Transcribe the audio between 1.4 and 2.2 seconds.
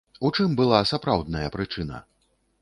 прычына?